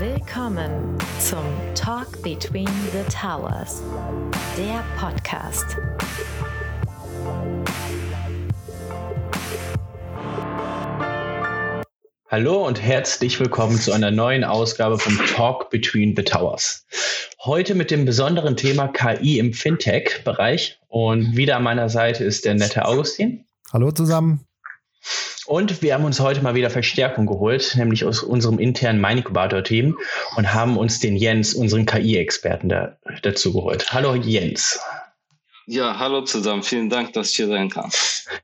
[0.00, 1.42] Willkommen zum
[1.74, 3.82] Talk Between the Towers,
[4.56, 5.76] der Podcast.
[12.28, 16.86] Hallo und herzlich willkommen zu einer neuen Ausgabe vom Talk Between the Towers.
[17.44, 20.78] Heute mit dem besonderen Thema KI im Fintech-Bereich.
[20.86, 23.46] Und wieder an meiner Seite ist der nette Augustin.
[23.72, 24.47] Hallo zusammen.
[25.48, 29.96] Und wir haben uns heute mal wieder Verstärkung geholt, nämlich aus unserem internen Mininkubator-Team
[30.36, 33.90] und haben uns den Jens, unseren KI-Experten, da, dazu geholt.
[33.90, 34.78] Hallo Jens.
[35.66, 36.62] Ja, hallo zusammen.
[36.62, 37.90] Vielen Dank, dass ich hier sein kann.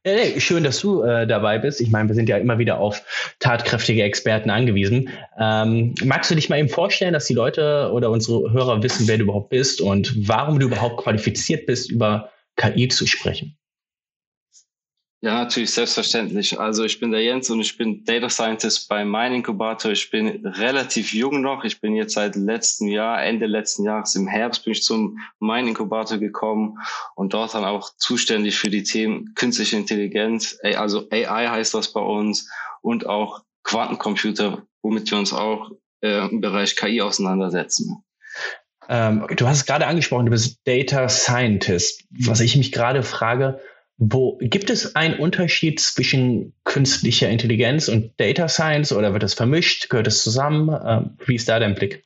[0.06, 1.82] Ja, nee, schön, dass du äh, dabei bist.
[1.82, 3.02] Ich meine, wir sind ja immer wieder auf
[3.38, 5.10] tatkräftige Experten angewiesen.
[5.38, 9.18] Ähm, magst du dich mal eben vorstellen, dass die Leute oder unsere Hörer wissen, wer
[9.18, 13.58] du überhaupt bist und warum du überhaupt qualifiziert bist, über KI zu sprechen?
[15.24, 16.60] Ja, natürlich, selbstverständlich.
[16.60, 19.90] Also ich bin der Jens und ich bin Data Scientist bei Mine Incubator.
[19.90, 21.64] Ich bin relativ jung noch.
[21.64, 25.70] Ich bin jetzt seit letztem Jahr, Ende letzten Jahres im Herbst bin ich zum Mine
[25.70, 26.76] Incubator gekommen
[27.14, 32.02] und dort dann auch zuständig für die Themen künstliche Intelligenz, also AI heißt das bei
[32.02, 32.50] uns
[32.82, 35.70] und auch Quantencomputer, womit wir uns auch
[36.02, 38.04] äh, im Bereich KI auseinandersetzen.
[38.90, 42.04] Ähm, du hast es gerade angesprochen, du bist Data Scientist.
[42.10, 43.58] Was ich mich gerade frage,
[43.96, 49.88] wo gibt es einen Unterschied zwischen künstlicher Intelligenz und Data Science oder wird das vermischt?
[49.88, 50.76] Gehört es zusammen?
[50.84, 52.04] Ähm, wie ist da dein Blick?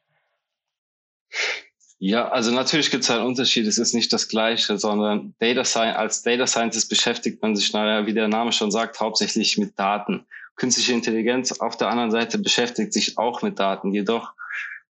[2.01, 3.67] Ja, also natürlich gibt es einen Unterschied.
[3.67, 8.07] Es ist nicht das Gleiche, sondern Data Science, als Data Scientist beschäftigt man sich, naja,
[8.07, 10.27] wie der Name schon sagt, hauptsächlich mit Daten.
[10.57, 13.93] Künstliche Intelligenz auf der anderen Seite beschäftigt sich auch mit Daten.
[13.93, 14.33] Jedoch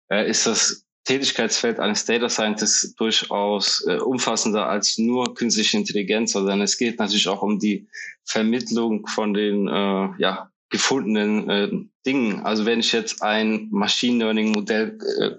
[0.10, 6.62] äh, ist das Tätigkeitsfeld eines Data Scientists durchaus äh, umfassender als nur künstliche Intelligenz, sondern
[6.62, 7.88] es geht natürlich auch um die
[8.26, 11.72] Vermittlung von den äh, ja, gefundenen äh,
[12.06, 12.42] Dingen.
[12.42, 15.32] Also wenn ich jetzt ein Machine Learning Modell äh,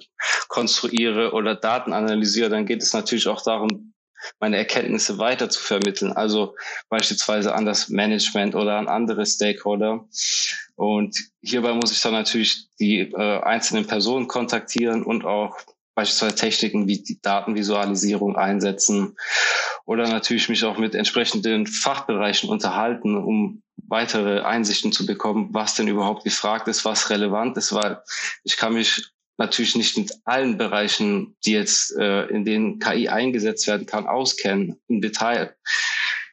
[0.48, 3.92] konstruiere oder Daten analysiere, dann geht es natürlich auch darum,
[4.40, 6.12] meine Erkenntnisse weiter zu vermitteln.
[6.12, 6.56] Also
[6.89, 10.06] beispielsweise an das Management oder an andere Stakeholder.
[10.77, 15.56] Und hierbei muss ich dann natürlich die äh, einzelnen Personen kontaktieren und auch
[15.95, 19.17] beispielsweise Techniken wie die Datenvisualisierung einsetzen
[19.84, 25.89] oder natürlich mich auch mit entsprechenden Fachbereichen unterhalten, um weitere Einsichten zu bekommen, was denn
[25.89, 28.00] überhaupt gefragt ist, was relevant ist, weil
[28.45, 33.66] ich kann mich natürlich nicht mit allen Bereichen, die jetzt äh, in denen KI eingesetzt
[33.66, 35.56] werden kann, auskennen im Detail.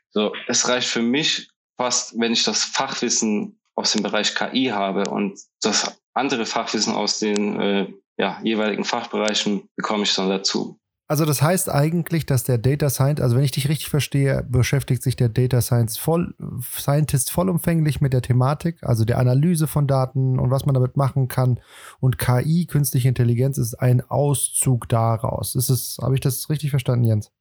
[0.09, 5.09] So, es reicht für mich fast, wenn ich das Fachwissen aus dem Bereich KI habe
[5.09, 10.79] und das andere Fachwissen aus den äh, ja, jeweiligen Fachbereichen bekomme ich dann dazu.
[11.07, 15.03] Also das heißt eigentlich, dass der Data Scientist, also wenn ich dich richtig verstehe, beschäftigt
[15.03, 16.33] sich der Data Science voll,
[16.63, 21.27] Scientist vollumfänglich mit der Thematik, also der Analyse von Daten und was man damit machen
[21.27, 21.59] kann.
[21.99, 25.53] Und KI, künstliche Intelligenz, ist ein Auszug daraus.
[25.53, 27.31] Ist es, habe ich das richtig verstanden, Jens?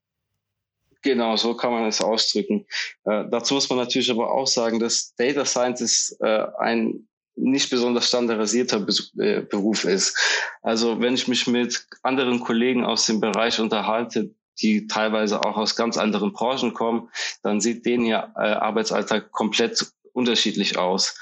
[1.00, 2.66] Genau, so kann man es ausdrücken.
[3.04, 8.08] Äh, dazu muss man natürlich aber auch sagen, dass Data Scientist äh, ein nicht besonders
[8.08, 8.86] standardisierter
[9.18, 10.16] äh, Beruf ist.
[10.62, 14.30] Also wenn ich mich mit anderen Kollegen aus dem Bereich unterhalte,
[14.62, 17.08] die teilweise auch aus ganz anderen Branchen kommen,
[17.42, 21.18] dann sieht denen ja äh, Arbeitsalltag komplett unterschiedlich aus.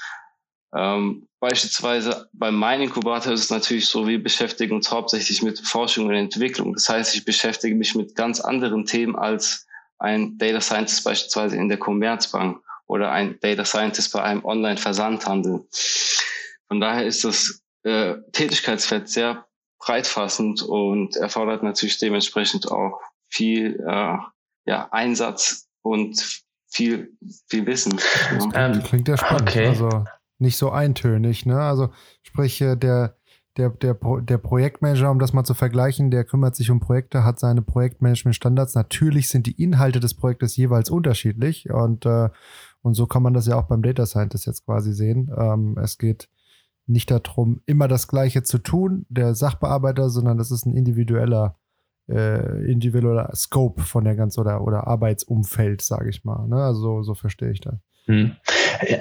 [0.75, 6.07] Ähm, beispielsweise bei meinem Inkubator ist es natürlich so, wir beschäftigen uns hauptsächlich mit Forschung
[6.07, 6.73] und Entwicklung.
[6.73, 9.67] Das heißt, ich beschäftige mich mit ganz anderen Themen als
[9.99, 15.67] ein Data Scientist beispielsweise in der Commerzbank oder ein Data Scientist bei einem Online-Versandhandel.
[16.67, 19.45] Von daher ist das äh, Tätigkeitsfeld sehr
[19.79, 24.17] breitfassend und erfordert natürlich dementsprechend auch viel äh,
[24.65, 27.11] ja, Einsatz und viel,
[27.47, 27.99] viel Wissen.
[28.53, 29.49] Ähm, klingt ja spannend.
[29.49, 29.67] Okay.
[29.67, 30.05] Also
[30.39, 31.59] nicht so eintönig, ne?
[31.59, 31.89] Also
[32.23, 33.17] sprich, äh, der,
[33.57, 37.39] der, der, der Projektmanager, um das mal zu vergleichen, der kümmert sich um Projekte, hat
[37.39, 38.75] seine Projektmanagement-Standards.
[38.75, 42.29] Natürlich sind die Inhalte des Projektes jeweils unterschiedlich und äh,
[42.83, 45.31] und so kann man das ja auch beim Data Scientist jetzt quasi sehen.
[45.35, 46.29] Ähm, es geht
[46.85, 51.55] nicht darum, immer das Gleiche zu tun, der Sachbearbeiter, sondern das ist ein individueller,
[52.09, 56.45] äh, individueller Scope von der ganzen oder, oder Arbeitsumfeld, sage ich mal.
[56.47, 56.57] Ne?
[56.57, 57.75] Also so verstehe ich das.
[58.05, 58.35] Hm.
[58.87, 58.97] Ja.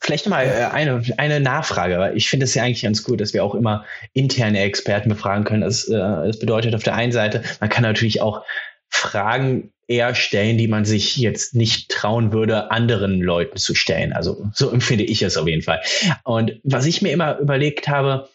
[0.00, 3.32] Vielleicht mal äh, eine, eine Nachfrage, weil ich finde es ja eigentlich ganz gut, dass
[3.32, 5.62] wir auch immer interne Experten befragen können.
[5.62, 8.42] Das, äh, das bedeutet auf der einen Seite, man kann natürlich auch
[8.88, 14.12] Fragen eher stellen, die man sich jetzt nicht trauen würde, anderen Leuten zu stellen.
[14.12, 15.80] Also so empfinde ich es auf jeden Fall.
[16.24, 18.28] Und was ich mir immer überlegt habe,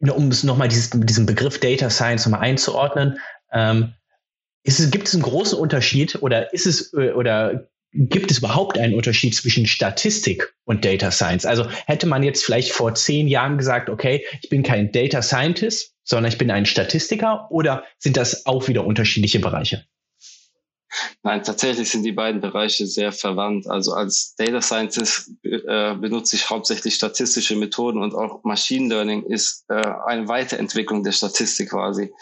[0.00, 3.18] um es nochmal diesen Begriff Data Science nochmal einzuordnen,
[3.52, 3.94] ähm,
[4.64, 9.34] es, gibt es einen großen Unterschied oder ist es oder gibt es überhaupt einen Unterschied
[9.34, 11.44] zwischen Statistik und Data Science?
[11.44, 15.94] Also hätte man jetzt vielleicht vor zehn Jahren gesagt, okay, ich bin kein Data Scientist,
[16.04, 19.84] sondern ich bin ein Statistiker oder sind das auch wieder unterschiedliche Bereiche?
[21.22, 23.66] Nein, tatsächlich sind die beiden Bereiche sehr verwandt.
[23.66, 29.64] Also als Data Scientist äh, benutze ich hauptsächlich statistische Methoden und auch Machine Learning ist
[29.68, 32.12] äh, eine Weiterentwicklung der Statistik quasi.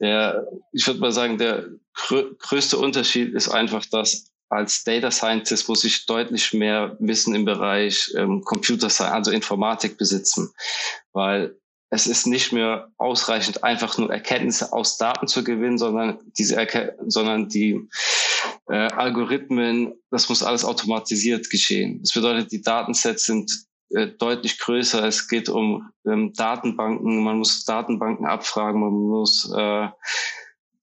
[0.00, 5.68] Der, ich würde mal sagen, der grö größte Unterschied ist einfach, dass als Data Scientist
[5.68, 10.52] muss ich deutlich mehr Wissen im Bereich ähm, Computer Science, also Informatik besitzen,
[11.12, 11.56] weil
[11.92, 16.96] es ist nicht mehr ausreichend, einfach nur Erkenntnisse aus Daten zu gewinnen, sondern diese Erke
[17.06, 17.86] sondern die
[18.70, 22.00] äh, Algorithmen, das muss alles automatisiert geschehen.
[22.00, 25.04] Das bedeutet, die Datensets sind äh, deutlich größer.
[25.04, 29.88] Es geht um ähm, Datenbanken, man muss Datenbanken abfragen, man muss äh,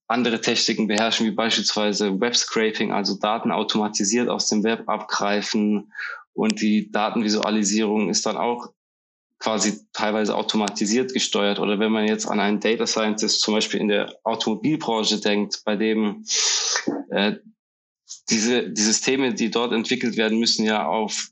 [0.08, 5.92] andere Techniken beherrschen, wie beispielsweise Web Scraping, also Daten automatisiert aus dem Web abgreifen
[6.34, 8.70] und die Datenvisualisierung ist dann auch
[9.40, 11.60] quasi teilweise automatisiert gesteuert.
[11.60, 15.76] Oder wenn man jetzt an einen Data Scientist zum Beispiel in der Automobilbranche denkt, bei
[15.76, 16.26] dem
[17.10, 17.36] äh,
[18.30, 21.32] diese die Systeme, die dort entwickelt werden, müssen ja auf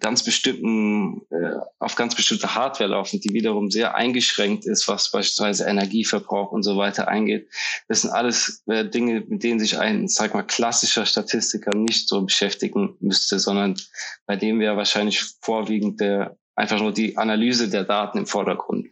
[0.00, 5.64] ganz bestimmten, äh, auf ganz bestimmte Hardware laufen, die wiederum sehr eingeschränkt ist, was beispielsweise
[5.64, 7.48] Energieverbrauch und so weiter eingeht.
[7.88, 12.22] Das sind alles äh, Dinge, mit denen sich ein, sag mal, klassischer Statistiker nicht so
[12.22, 13.76] beschäftigen müsste, sondern
[14.26, 18.88] bei dem wäre wahrscheinlich vorwiegend der einfach nur die Analyse der Daten im Vordergrund.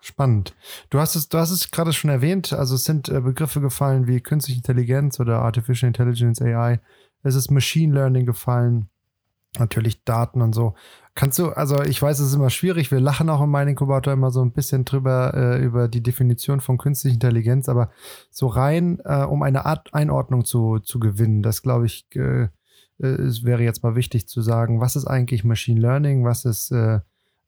[0.00, 0.54] Spannend.
[0.90, 4.06] Du hast es, du hast es gerade schon erwähnt, also es sind äh, Begriffe gefallen
[4.06, 6.80] wie künstliche Intelligenz oder Artificial Intelligence AI.
[7.24, 8.88] Es ist Machine Learning gefallen,
[9.58, 10.74] natürlich Daten und so.
[11.16, 14.12] Kannst du, also ich weiß, es ist immer schwierig, wir lachen auch im Mining Inkubator
[14.12, 17.90] immer so ein bisschen drüber, äh, über die Definition von künstlicher Intelligenz, aber
[18.30, 22.48] so rein, äh, um eine Art Einordnung zu, zu gewinnen, das glaube ich, äh,
[22.98, 27.00] es wäre jetzt mal wichtig zu sagen, was ist eigentlich Machine Learning, was ist äh,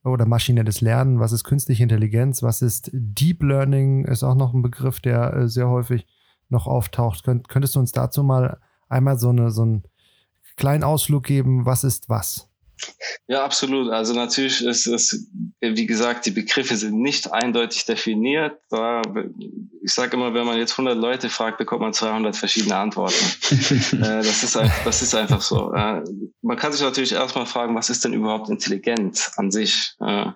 [0.04, 4.62] oder maschinelles Lernen, was ist künstliche Intelligenz, was ist Deep Learning, ist auch noch ein
[4.62, 6.06] Begriff, der äh, sehr häufig
[6.48, 7.24] noch auftaucht.
[7.24, 8.58] Könnt, könntest du uns dazu mal
[8.88, 9.82] einmal so, eine, so einen
[10.56, 12.49] kleinen Ausflug geben, was ist was?
[13.26, 13.90] Ja, absolut.
[13.90, 15.28] Also natürlich ist es,
[15.60, 18.58] wie gesagt, die Begriffe sind nicht eindeutig definiert.
[19.82, 23.14] Ich sage immer, wenn man jetzt 100 Leute fragt, bekommt man 200 verschiedene Antworten.
[24.00, 25.72] Äh, das, ist, das ist einfach so.
[25.72, 26.02] Äh,
[26.42, 29.94] man kann sich natürlich erstmal fragen, was ist denn überhaupt intelligent an sich?
[30.00, 30.26] Äh,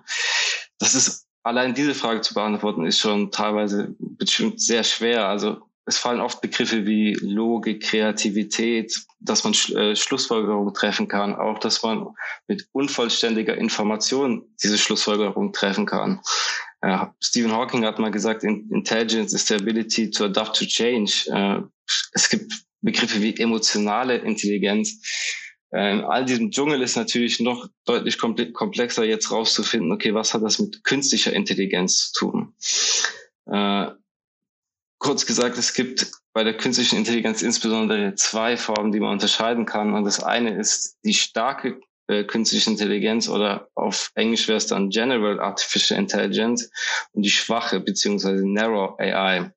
[0.77, 5.27] das ist allein diese Frage zu beantworten, ist schon teilweise bestimmt sehr schwer.
[5.27, 11.59] Also es fallen oft Begriffe wie Logik, Kreativität, dass man äh, Schlussfolgerungen treffen kann, auch
[11.59, 12.07] dass man
[12.47, 16.21] mit unvollständiger Information diese Schlussfolgerung treffen kann.
[16.81, 21.29] Äh, Stephen Hawking hat mal gesagt, Intelligence is the ability to adapt to change.
[21.31, 21.61] Äh,
[22.13, 25.01] es gibt Begriffe wie emotionale Intelligenz.
[25.71, 30.41] Äh, in all diesem Dschungel ist natürlich noch deutlich komplexer jetzt rauszufinden, okay, was hat
[30.41, 32.53] das mit künstlicher Intelligenz zu tun?
[35.05, 39.93] Kurz gesagt, es gibt bei der künstlichen Intelligenz insbesondere zwei Formen, die man unterscheiden kann.
[39.93, 44.89] Und das eine ist die starke äh, künstliche Intelligenz oder auf Englisch wäre es dann
[44.89, 46.71] General Artificial Intelligence
[47.11, 49.51] und die schwache beziehungsweise Narrow AI.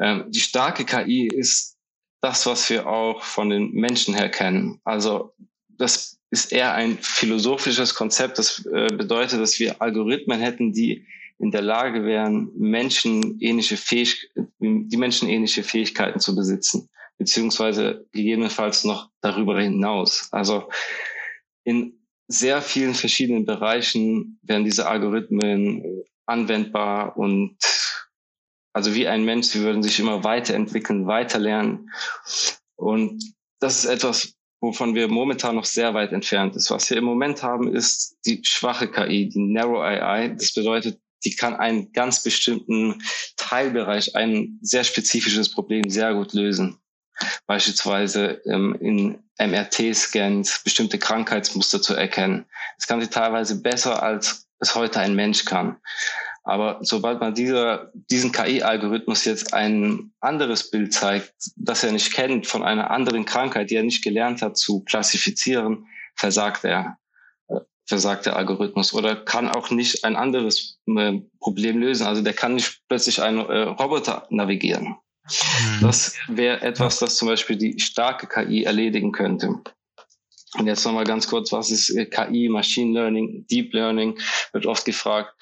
[0.00, 1.76] Ähm, die starke KI ist
[2.22, 4.80] das, was wir auch von den Menschen her kennen.
[4.84, 5.34] Also
[5.68, 8.38] das ist eher ein philosophisches Konzept.
[8.38, 11.06] Das äh, bedeutet, dass wir Algorithmen hätten, die
[11.40, 19.60] in der Lage wären, menschenähnliche Fähig die menschenähnliche Fähigkeiten zu besitzen, beziehungsweise gegebenenfalls noch darüber
[19.60, 20.28] hinaus.
[20.32, 20.68] Also
[21.64, 27.56] in sehr vielen verschiedenen Bereichen werden diese Algorithmen anwendbar und
[28.72, 31.90] also wie ein Mensch, sie würden sich immer weiterentwickeln, weiterlernen.
[32.76, 36.70] Und das ist etwas, wovon wir momentan noch sehr weit entfernt ist.
[36.70, 40.28] Was wir im Moment haben, ist die schwache KI, die Narrow AI.
[40.28, 43.02] Das bedeutet, die kann einen ganz bestimmten
[43.36, 46.78] Teilbereich, ein sehr spezifisches Problem sehr gut lösen.
[47.46, 52.46] Beispielsweise ähm, in MRT-Scans bestimmte Krankheitsmuster zu erkennen.
[52.78, 55.76] Das kann sie teilweise besser, als es heute ein Mensch kann.
[56.42, 62.46] Aber sobald man dieser, diesen KI-Algorithmus jetzt ein anderes Bild zeigt, das er nicht kennt,
[62.46, 66.98] von einer anderen Krankheit, die er nicht gelernt hat zu klassifizieren, versagt er
[67.90, 72.06] versagt der Algorithmus oder kann auch nicht ein anderes äh, Problem lösen.
[72.06, 74.96] Also der kann nicht plötzlich einen äh, Roboter navigieren.
[75.24, 75.82] Mhm.
[75.82, 79.60] Das wäre etwas, das zum Beispiel die starke KI erledigen könnte.
[80.54, 84.16] Und jetzt nochmal ganz kurz, was ist äh, KI, Machine Learning, Deep Learning,
[84.52, 85.34] wird oft gefragt.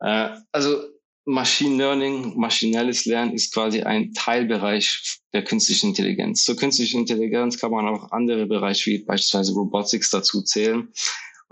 [0.00, 0.82] Äh, also
[1.26, 6.44] Machine Learning, maschinelles Lernen ist quasi ein Teilbereich der künstlichen Intelligenz.
[6.44, 10.88] Zur künstlichen Intelligenz kann man auch andere Bereiche wie beispielsweise Robotics dazu zählen.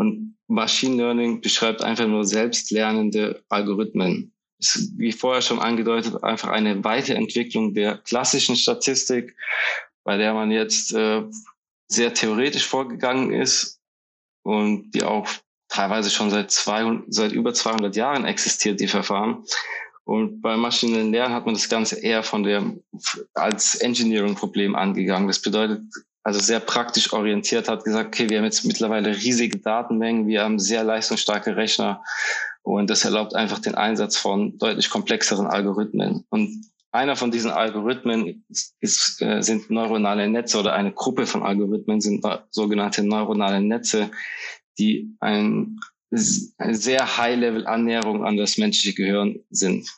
[0.00, 4.33] Und Machine Learning beschreibt einfach nur selbstlernende Algorithmen.
[4.59, 9.37] Ist, wie vorher schon angedeutet, einfach eine Weiterentwicklung der klassischen Statistik,
[10.02, 11.23] bei der man jetzt äh,
[11.87, 13.78] sehr theoretisch vorgegangen ist
[14.42, 15.28] und die auch
[15.69, 19.45] teilweise schon seit, 200, seit über 200 Jahren existiert, die Verfahren.
[20.04, 22.64] Und beim maschinellen Lernen hat man das Ganze eher von der,
[23.35, 25.28] als Engineering-Problem angegangen.
[25.28, 25.83] Das bedeutet,
[26.23, 30.59] also sehr praktisch orientiert, hat gesagt, okay, wir haben jetzt mittlerweile riesige Datenmengen, wir haben
[30.59, 32.03] sehr leistungsstarke Rechner
[32.62, 36.27] und das erlaubt einfach den Einsatz von deutlich komplexeren Algorithmen.
[36.29, 38.45] Und einer von diesen Algorithmen
[38.81, 44.11] ist, äh, sind neuronale Netze oder eine Gruppe von Algorithmen sind sogenannte neuronale Netze,
[44.79, 45.79] die ein,
[46.11, 49.89] eine sehr High-Level-Annäherung an das menschliche Gehirn sind.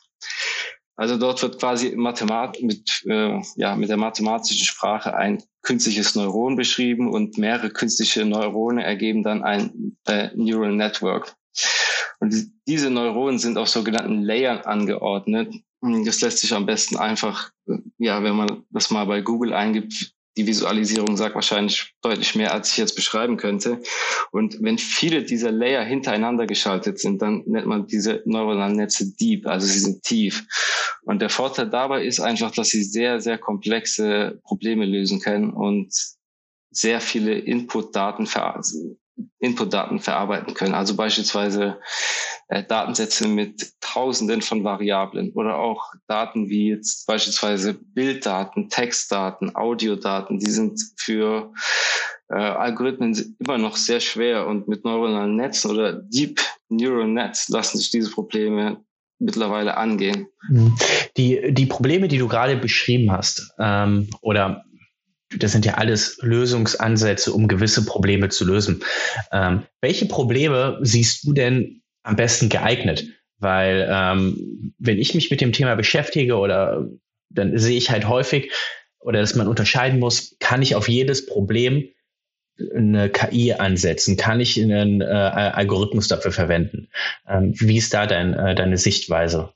[0.95, 6.55] Also dort wird quasi Mathemat mit, äh, ja, mit der mathematischen Sprache ein künstliches Neuron
[6.55, 11.35] beschrieben und mehrere künstliche Neurone ergeben dann ein äh, Neural Network.
[12.19, 15.53] Und diese Neuronen sind auf sogenannten Layern angeordnet.
[15.81, 17.51] Das lässt sich am besten einfach,
[17.97, 22.71] ja, wenn man das mal bei Google eingibt, die Visualisierung sagt wahrscheinlich deutlich mehr, als
[22.71, 23.81] ich jetzt beschreiben könnte.
[24.31, 29.45] Und wenn viele dieser Layer hintereinander geschaltet sind, dann nennt man diese neuronalen Netze deep,
[29.45, 30.45] also sie sind tief.
[31.03, 35.93] Und der Vorteil dabei ist einfach, dass sie sehr, sehr komplexe Probleme lösen können und
[36.71, 38.25] sehr viele Input-Daten
[39.39, 40.73] Input-Daten verarbeiten können.
[40.73, 41.79] Also beispielsweise
[42.47, 50.39] äh, Datensätze mit Tausenden von Variablen oder auch Daten wie jetzt beispielsweise Bilddaten, Textdaten, Audiodaten,
[50.39, 51.53] die sind für
[52.29, 56.39] äh, Algorithmen immer noch sehr schwer und mit neuronalen Netzen oder Deep
[56.69, 58.83] Neural Nets lassen sich diese Probleme
[59.19, 60.27] mittlerweile angehen.
[60.49, 60.75] Mhm.
[61.17, 64.65] Die, die Probleme, die du gerade beschrieben hast, ähm, oder
[65.39, 68.83] das sind ja alles Lösungsansätze, um gewisse Probleme zu lösen.
[69.31, 73.05] Ähm, welche Probleme siehst du denn am besten geeignet?
[73.39, 76.87] Weil ähm, wenn ich mich mit dem Thema beschäftige oder
[77.29, 78.51] dann sehe ich halt häufig
[78.99, 81.89] oder dass man unterscheiden muss, kann ich auf jedes Problem
[82.75, 84.17] eine KI ansetzen?
[84.17, 86.89] Kann ich einen äh, Algorithmus dafür verwenden?
[87.27, 89.53] Ähm, wie ist da dein, äh, deine Sichtweise?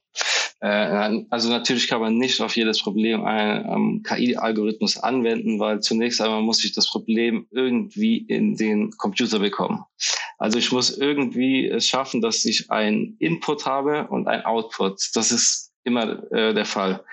[0.60, 6.42] Äh, also natürlich kann man nicht auf jedes Problem einen KI-Algorithmus anwenden, weil zunächst einmal
[6.42, 9.84] muss ich das Problem irgendwie in den Computer bekommen.
[10.38, 15.00] Also ich muss irgendwie es schaffen, dass ich ein Input habe und ein Output.
[15.14, 17.04] Das ist immer äh, der Fall.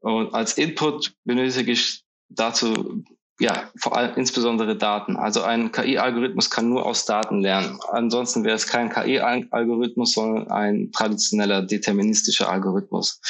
[0.00, 3.04] Und als Input benötige ich dazu
[3.40, 5.16] ja, vor allem insbesondere Daten.
[5.16, 7.80] Also ein KI-Algorithmus kann nur aus Daten lernen.
[7.90, 13.20] Ansonsten wäre es kein KI-Algorithmus, sondern ein traditioneller deterministischer Algorithmus.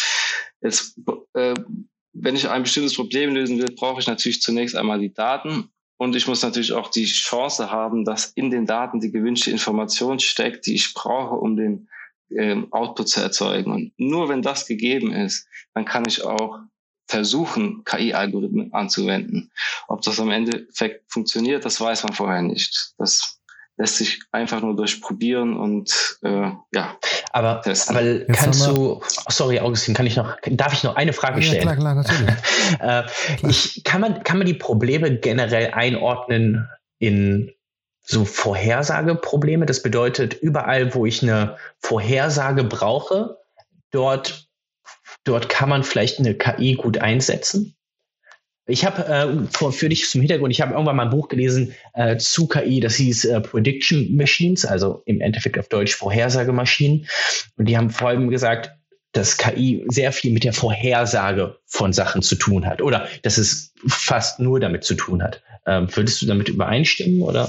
[0.60, 0.98] Jetzt,
[1.34, 1.54] äh,
[2.12, 6.16] wenn ich ein bestimmtes Problem lösen will, brauche ich natürlich zunächst einmal die Daten und
[6.16, 10.66] ich muss natürlich auch die Chance haben, dass in den Daten die gewünschte Information steckt,
[10.66, 11.88] die ich brauche, um den
[12.30, 13.72] ähm, Output zu erzeugen.
[13.72, 16.58] Und nur wenn das gegeben ist, dann kann ich auch
[17.06, 19.50] versuchen, KI-Algorithmen anzuwenden.
[19.88, 22.94] Ob das am Endeffekt funktioniert, das weiß man vorher nicht.
[22.98, 23.38] Das
[23.76, 26.96] lässt sich einfach nur durchprobieren und äh, ja.
[27.32, 27.96] Aber, testen.
[27.96, 31.66] aber kannst du, sorry Augustin, kann ich noch, darf ich noch eine Frage stellen?
[31.66, 32.30] Ja, klar, klar, natürlich.
[32.74, 33.50] äh, klar.
[33.50, 36.68] Ich, kann, man, kann man die Probleme generell einordnen
[36.98, 37.52] in
[38.02, 39.66] so Vorhersageprobleme?
[39.66, 43.38] Das bedeutet, überall, wo ich eine Vorhersage brauche,
[43.90, 44.48] dort
[45.24, 47.76] dort kann man vielleicht eine KI gut einsetzen.
[48.66, 52.16] Ich habe äh, für dich zum Hintergrund, ich habe irgendwann mal ein Buch gelesen äh,
[52.16, 57.06] zu KI, das hieß äh, Prediction Machines, also im Endeffekt auf Deutsch Vorhersagemaschinen.
[57.56, 58.70] Und die haben vor allem gesagt,
[59.12, 63.72] dass KI sehr viel mit der Vorhersage von Sachen zu tun hat oder dass es
[63.86, 65.42] fast nur damit zu tun hat.
[65.66, 67.48] Ähm, würdest du damit übereinstimmen oder?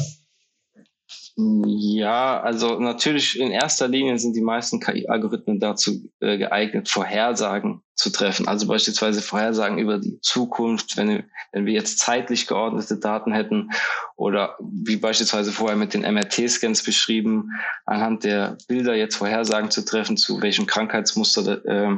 [1.38, 8.10] Ja, also natürlich in erster Linie sind die meisten KI-Algorithmen dazu äh, geeignet, Vorhersagen zu
[8.10, 8.48] treffen.
[8.48, 13.72] Also beispielsweise Vorhersagen über die Zukunft, wenn, wenn wir jetzt zeitlich geordnete Daten hätten
[14.16, 17.50] oder wie beispielsweise vorher mit den MRT-Scans beschrieben,
[17.86, 21.98] anhand der Bilder jetzt Vorhersagen zu treffen, zu welchem Krankheitsmuster äh,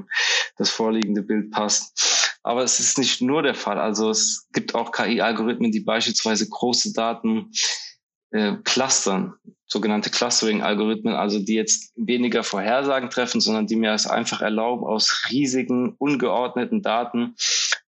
[0.58, 2.40] das vorliegende Bild passt.
[2.42, 3.78] Aber es ist nicht nur der Fall.
[3.78, 7.52] Also es gibt auch KI-Algorithmen, die beispielsweise große Daten
[8.32, 9.34] äh, clustern,
[9.68, 15.26] sogenannte Clustering-Algorithmen, also die jetzt weniger Vorhersagen treffen, sondern die mir es einfach erlauben, aus
[15.30, 17.36] riesigen, ungeordneten Daten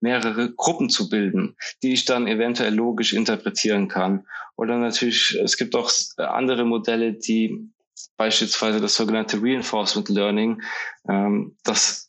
[0.01, 4.25] mehrere Gruppen zu bilden, die ich dann eventuell logisch interpretieren kann.
[4.55, 7.71] Oder natürlich, es gibt auch andere Modelle, die
[8.17, 10.61] beispielsweise das sogenannte Reinforcement Learning,
[11.09, 12.08] ähm, das, äh,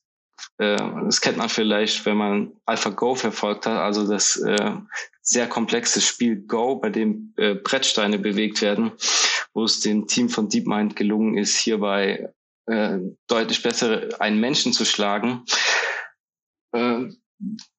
[0.57, 4.73] das kennt man vielleicht, wenn man AlphaGo verfolgt hat, also das äh,
[5.23, 8.93] sehr komplexe Spiel Go, bei dem äh, Brettsteine bewegt werden,
[9.55, 12.33] wo es dem Team von DeepMind gelungen ist, hierbei
[12.67, 15.45] äh, deutlich besser einen Menschen zu schlagen.
[16.73, 17.07] Äh,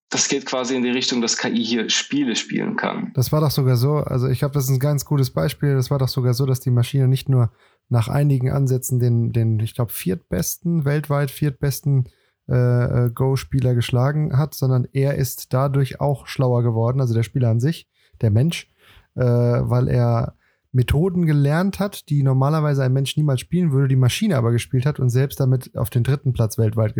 [0.09, 3.11] das geht quasi in die Richtung, dass KI hier Spiele spielen kann.
[3.15, 5.75] Das war doch sogar so, also ich glaube, das ist ein ganz gutes Beispiel.
[5.75, 7.51] Das war doch sogar so, dass die Maschine nicht nur
[7.87, 12.09] nach einigen Ansätzen den, den ich glaube, viertbesten, weltweit viertbesten
[12.49, 17.49] äh, äh, Go-Spieler geschlagen hat, sondern er ist dadurch auch schlauer geworden, also der Spieler
[17.49, 17.87] an sich,
[18.21, 18.69] der Mensch,
[19.15, 20.35] äh, weil er
[20.71, 24.99] Methoden gelernt hat, die normalerweise ein Mensch niemals spielen würde, die Maschine aber gespielt hat
[24.99, 26.95] und selbst damit auf den dritten Platz weltweit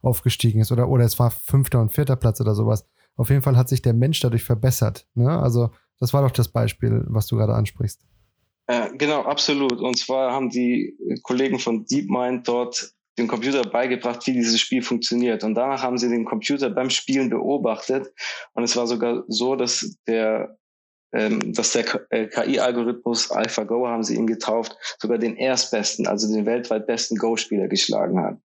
[0.00, 2.86] aufgestiegen ist oder, oder es war fünfter und vierter Platz oder sowas.
[3.16, 5.08] Auf jeden Fall hat sich der Mensch dadurch verbessert.
[5.14, 5.28] Ne?
[5.28, 8.02] Also das war doch das Beispiel, was du gerade ansprichst.
[8.66, 9.80] Äh, genau, absolut.
[9.80, 15.44] Und zwar haben die Kollegen von DeepMind dort dem Computer beigebracht, wie dieses Spiel funktioniert.
[15.44, 18.12] Und danach haben sie den Computer beim Spielen beobachtet.
[18.54, 20.56] Und es war sogar so, dass der
[21.14, 26.44] ähm, dass der KI-Algorithmus äh, AlphaGo, haben sie ihn getauft, sogar den erstbesten, also den
[26.44, 28.36] weltweit besten Go-Spieler geschlagen hat.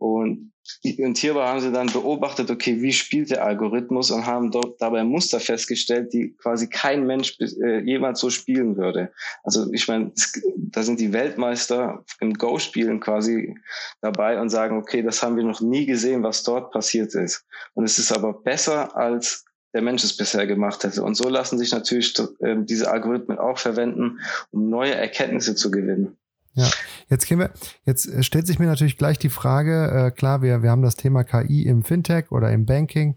[0.00, 0.52] Und,
[0.98, 5.04] und hierbei haben sie dann beobachtet, okay, wie spielt der Algorithmus und haben dort dabei
[5.04, 9.12] Muster festgestellt, die quasi kein Mensch äh, jemals so spielen würde.
[9.44, 10.10] Also ich meine,
[10.56, 13.54] da sind die Weltmeister im Go-Spielen quasi
[14.00, 17.44] dabei und sagen, okay, das haben wir noch nie gesehen, was dort passiert ist.
[17.74, 21.02] Und es ist aber besser als der Mensch es bisher gemacht hätte.
[21.02, 26.16] Und so lassen sich natürlich äh, diese Algorithmen auch verwenden, um neue Erkenntnisse zu gewinnen.
[26.54, 26.68] Ja,
[27.08, 27.50] jetzt gehen wir,
[27.84, 30.96] jetzt äh, stellt sich mir natürlich gleich die Frage, äh, klar, wir, wir haben das
[30.96, 33.16] Thema KI im Fintech oder im Banking,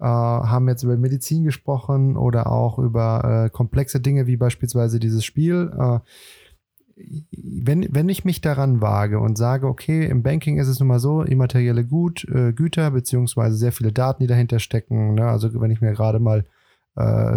[0.00, 5.24] äh, haben jetzt über Medizin gesprochen oder auch über äh, komplexe Dinge wie beispielsweise dieses
[5.24, 5.72] Spiel.
[5.78, 6.00] Äh,
[7.30, 11.00] wenn, wenn ich mich daran wage und sage, okay, im Banking ist es nun mal
[11.00, 15.14] so, immaterielle Gut, äh, Güter beziehungsweise sehr viele Daten, die dahinter stecken.
[15.14, 15.26] Ne?
[15.26, 16.44] Also wenn ich mir gerade mal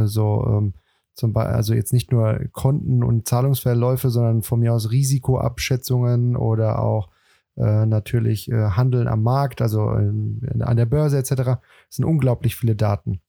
[0.06, 0.74] so ähm,
[1.17, 6.79] zum Beispiel, also jetzt nicht nur Konten und Zahlungsverläufe, sondern von mir aus Risikoabschätzungen oder
[6.79, 7.09] auch
[7.58, 11.30] äh, natürlich äh, Handeln am Markt, also in, in, an der Börse etc.
[11.36, 13.19] Das sind unglaublich viele Daten.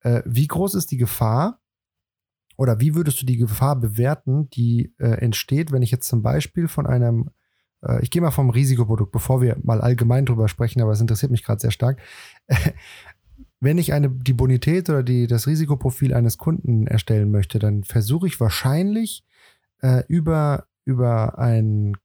[0.00, 1.60] Äh, wie groß ist die Gefahr,
[2.56, 6.66] oder wie würdest du die Gefahr bewerten, die äh, entsteht, wenn ich jetzt zum Beispiel
[6.66, 7.30] von einem,
[7.82, 11.30] äh, ich gehe mal vom Risikoprodukt, bevor wir mal allgemein drüber sprechen, aber es interessiert
[11.30, 12.00] mich gerade sehr stark.
[13.60, 18.26] Wenn ich eine, die Bonität oder die, das Risikoprofil eines Kunden erstellen möchte, dann versuche
[18.26, 19.24] ich wahrscheinlich
[19.82, 21.96] äh, über, über ein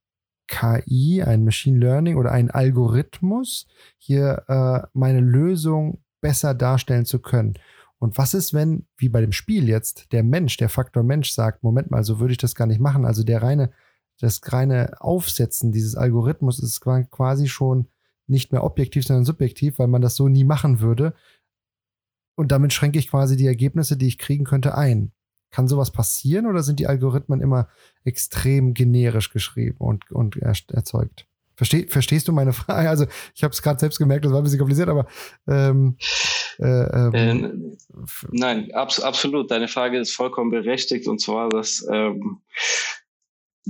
[0.48, 7.56] KI, ein Machine Learning oder einen Algorithmus hier äh, meine Lösung besser darstellen zu können.
[8.00, 11.64] Und was ist, wenn, wie bei dem Spiel jetzt, der Mensch, der Faktor Mensch sagt,
[11.64, 13.06] Moment mal, so würde ich das gar nicht machen.
[13.06, 13.72] Also der reine,
[14.20, 17.88] das reine Aufsetzen dieses Algorithmus ist quasi schon
[18.28, 21.14] nicht mehr objektiv, sondern subjektiv, weil man das so nie machen würde.
[22.36, 25.12] Und damit schränke ich quasi die Ergebnisse, die ich kriegen könnte, ein.
[25.52, 27.68] Kann sowas passieren oder sind die Algorithmen immer
[28.04, 31.28] extrem generisch geschrieben und, und erzeugt?
[31.56, 32.90] Versteh, verstehst du meine Frage?
[32.90, 35.06] Also ich habe es gerade selbst gemerkt, das war ein bisschen kompliziert, aber
[35.48, 35.98] ähm,
[36.60, 37.52] äh, ähm, äh,
[38.32, 39.52] nein, abs absolut.
[39.52, 42.42] Deine Frage ist vollkommen berechtigt und zwar, dass ähm,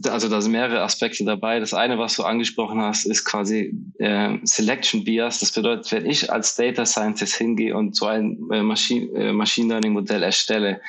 [0.08, 1.60] also da sind mehrere Aspekte dabei.
[1.60, 5.40] Das eine, was du angesprochen hast, ist quasi äh, Selection Bias.
[5.40, 9.70] Das bedeutet, wenn ich als Data Scientist hingehe und so ein äh, Machine, äh, Machine
[9.70, 10.82] Learning Modell erstelle,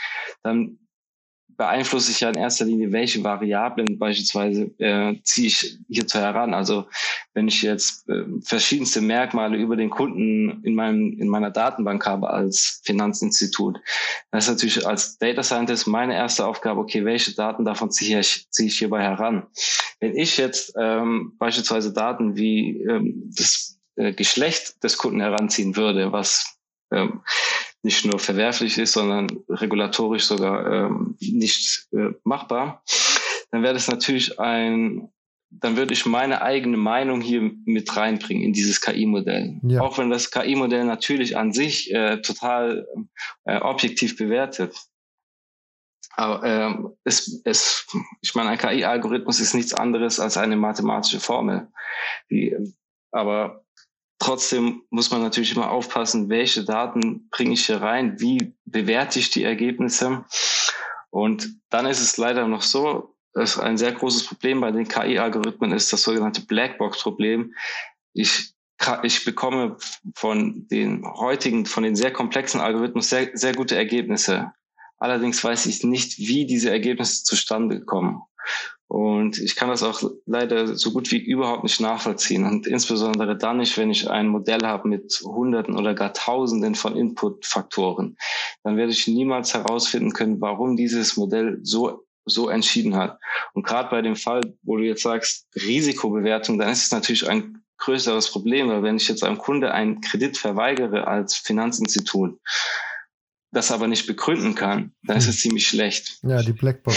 [0.42, 0.78] dann
[1.56, 6.54] beeinflusse ich ja in erster Linie, welche Variablen beispielsweise äh, ziehe ich hierzu heran.
[6.54, 6.86] Also
[7.32, 12.30] wenn ich jetzt äh, verschiedenste Merkmale über den Kunden in meinem in meiner Datenbank habe
[12.30, 13.78] als Finanzinstitut,
[14.30, 18.46] dann ist natürlich als Data Scientist meine erste Aufgabe, okay, welche Daten davon ziehe ich,
[18.50, 19.46] ziehe ich hierbei heran.
[20.00, 26.12] Wenn ich jetzt ähm, beispielsweise Daten wie ähm, das äh, Geschlecht des Kunden heranziehen würde,
[26.12, 26.58] was
[26.90, 27.22] ähm,
[27.84, 32.82] nicht nur verwerflich ist, sondern regulatorisch sogar ähm, nicht äh, machbar,
[33.50, 35.12] dann wäre das natürlich ein,
[35.50, 39.60] dann würde ich meine eigene Meinung hier mit reinbringen in dieses KI-Modell.
[39.62, 39.82] Ja.
[39.82, 42.88] Auch wenn das KI-Modell natürlich an sich äh, total
[43.44, 44.74] äh, objektiv bewertet.
[46.16, 47.86] Aber ähm, es, es,
[48.22, 51.68] ich meine, ein KI-Algorithmus ist nichts anderes als eine mathematische Formel.
[52.30, 52.56] Die,
[53.10, 53.63] aber
[54.18, 59.30] Trotzdem muss man natürlich immer aufpassen, welche Daten bringe ich hier rein, wie bewerte ich
[59.30, 60.24] die Ergebnisse.
[61.10, 65.72] Und dann ist es leider noch so, dass ein sehr großes Problem bei den KI-Algorithmen
[65.72, 67.54] ist das sogenannte Blackbox-Problem.
[68.12, 68.54] Ich,
[69.02, 69.76] ich bekomme
[70.14, 74.52] von den heutigen, von den sehr komplexen Algorithmen sehr, sehr gute Ergebnisse.
[74.98, 78.22] Allerdings weiß ich nicht, wie diese Ergebnisse zustande kommen.
[78.86, 82.44] Und ich kann das auch leider so gut wie überhaupt nicht nachvollziehen.
[82.44, 86.96] Und insbesondere dann nicht, wenn ich ein Modell habe mit Hunderten oder gar Tausenden von
[86.96, 88.16] Inputfaktoren.
[88.62, 93.18] Dann werde ich niemals herausfinden können, warum dieses Modell so so entschieden hat.
[93.52, 97.62] Und gerade bei dem Fall, wo du jetzt sagst, Risikobewertung, dann ist es natürlich ein
[97.78, 102.38] größeres Problem, weil wenn ich jetzt einem Kunde einen Kredit verweigere als Finanzinstitut,
[103.54, 106.18] das aber nicht begründen kann, dann ist es ziemlich schlecht.
[106.22, 106.96] Ja, die Blackbox.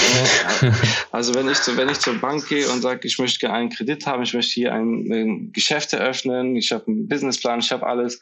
[1.12, 4.06] Also wenn ich, zu, wenn ich zur Bank gehe und sage, ich möchte einen Kredit
[4.06, 8.22] haben, ich möchte hier ein, ein Geschäft eröffnen, ich habe einen Businessplan, ich habe alles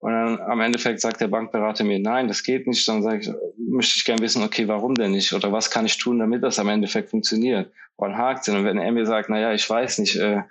[0.00, 3.30] und dann am Endeffekt sagt der Bankberater mir, nein, das geht nicht, dann sage ich,
[3.58, 6.58] möchte ich gerne wissen, okay, warum denn nicht oder was kann ich tun, damit das
[6.58, 7.72] am Endeffekt funktioniert?
[7.96, 10.42] Woran hakt Und wenn er mir sagt, naja, ich weiß nicht, äh,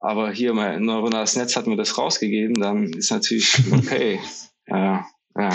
[0.00, 4.20] aber hier mein neuronales Netz hat mir das rausgegeben, dann ist natürlich okay.
[4.66, 5.06] ja.
[5.38, 5.50] Ja.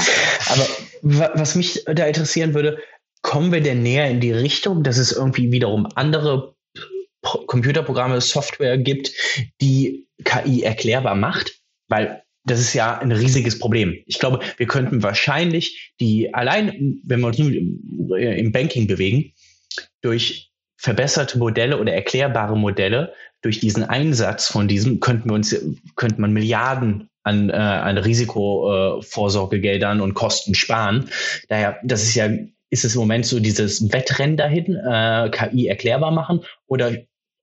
[0.49, 0.67] Aber
[1.01, 2.79] was mich da interessieren würde,
[3.21, 6.55] kommen wir denn näher in die Richtung, dass es irgendwie wiederum andere
[7.21, 9.11] Computerprogramme, Software gibt,
[9.61, 11.59] die KI erklärbar macht?
[11.87, 14.01] Weil das ist ja ein riesiges Problem.
[14.07, 19.33] Ich glaube, wir könnten wahrscheinlich die allein, wenn wir uns im Banking bewegen,
[20.01, 25.55] durch verbesserte Modelle oder erklärbare Modelle, durch diesen Einsatz von diesem könnten wir uns,
[25.95, 31.09] könnte man Milliarden an, äh, an Risikovorsorgegeldern äh, und Kosten sparen.
[31.49, 32.29] Daher, das ist ja,
[32.69, 36.93] ist es im Moment so dieses Wettrennen dahin, äh, KI erklärbar machen oder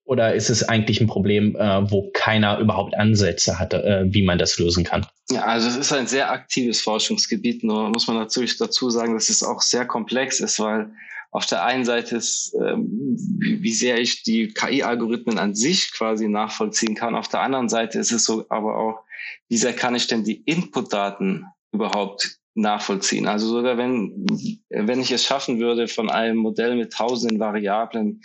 [0.08, 4.38] oder ist es eigentlich ein Problem, äh, wo keiner überhaupt Ansätze hatte, äh, wie man
[4.38, 5.06] das lösen kann?
[5.30, 9.28] Ja, also es ist ein sehr aktives Forschungsgebiet, nur muss man natürlich dazu sagen, dass
[9.28, 10.90] es auch sehr komplex ist, weil
[11.38, 16.96] auf der einen Seite ist, ähm, wie sehr ich die KI-Algorithmen an sich quasi nachvollziehen
[16.96, 17.14] kann.
[17.14, 19.04] Auf der anderen Seite ist es so aber auch,
[19.48, 23.28] wie sehr kann ich denn die Inputdaten überhaupt nachvollziehen.
[23.28, 24.26] Also sogar wenn,
[24.68, 28.20] wenn ich es schaffen würde, von einem Modell mit tausenden Variablen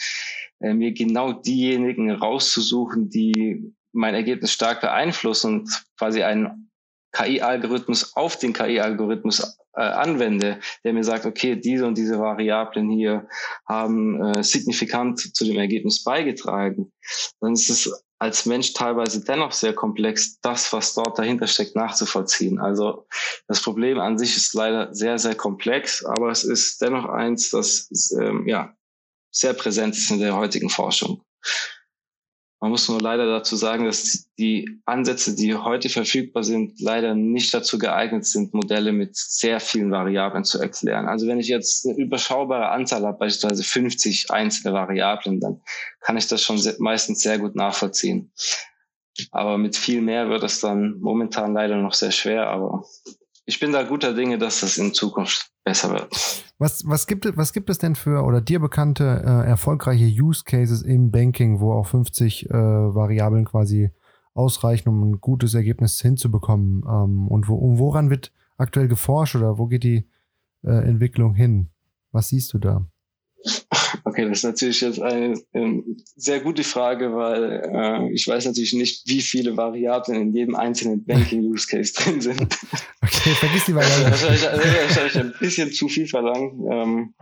[0.59, 6.71] äh, mir genau diejenigen rauszusuchen, die mein Ergebnis stark beeinflussen und quasi einen
[7.13, 13.27] KI-Algorithmus auf den KI-Algorithmus äh, anwende, der mir sagt, okay, diese und diese Variablen hier
[13.67, 16.91] haben äh, signifikant zu dem Ergebnis beigetragen,
[17.39, 22.57] dann ist es als Mensch teilweise dennoch sehr komplex, das, was dort dahinter steckt, nachzuvollziehen.
[22.57, 23.05] Also
[23.47, 27.89] das Problem an sich ist leider sehr, sehr komplex, aber es ist dennoch eins, das
[28.17, 28.73] ähm, ja
[29.29, 31.21] sehr präsent ist in der heutigen Forschung.
[32.63, 37.53] Man muss nur leider dazu sagen, dass die Ansätze, die heute verfügbar sind, leider nicht
[37.53, 41.09] dazu geeignet sind, Modelle mit sehr vielen Variablen zu erklären.
[41.09, 45.59] Also wenn ich jetzt eine überschaubare Anzahl habe, beispielsweise 50 einzelne Variablen, dann
[45.99, 48.31] kann ich das schon meistens sehr gut nachvollziehen.
[49.31, 52.85] Aber mit viel mehr wird es dann momentan leider noch sehr schwer, aber
[53.45, 56.53] ich bin da guter Dinge, dass das in Zukunft besser wird.
[56.57, 60.81] Was, was, gibt, was gibt es denn für oder dir bekannte äh, erfolgreiche Use Cases
[60.81, 63.91] im Banking, wo auch 50 äh, Variablen quasi
[64.33, 66.83] ausreichen, um ein gutes Ergebnis hinzubekommen?
[66.87, 70.07] Ähm, und, wo, und woran wird aktuell geforscht oder wo geht die
[70.63, 71.69] äh, Entwicklung hin?
[72.11, 72.87] Was siehst du da?
[74.23, 78.73] Okay, das ist natürlich jetzt eine ähm, sehr gute Frage, weil äh, ich weiß natürlich
[78.73, 82.41] nicht, wie viele Variablen in jedem einzelnen Banking-Use-Case drin sind.
[83.01, 84.11] Okay, vergiss die Variablen.
[84.11, 84.45] Das ist
[84.95, 86.71] wahrscheinlich ein bisschen zu viel verlangen.
[86.71, 87.13] Ähm,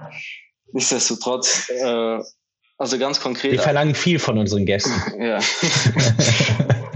[0.73, 2.19] nichtsdestotrotz, äh,
[2.77, 3.53] also ganz konkret.
[3.53, 4.93] Wir verlangen viel von unseren Gästen.
[5.19, 5.39] ja.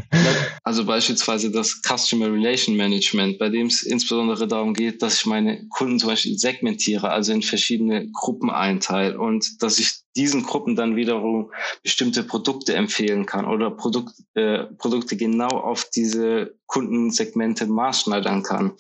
[0.67, 5.67] Also beispielsweise das Customer Relation Management, bei dem es insbesondere darum geht, dass ich meine
[5.67, 10.95] Kunden zum Beispiel segmentiere, also in verschiedene Gruppen einteile und dass ich diesen Gruppen dann
[10.95, 11.51] wiederum
[11.83, 18.73] bestimmte Produkte empfehlen kann oder Produkt, äh, Produkte genau auf diese Kundensegmente maßschneidern kann.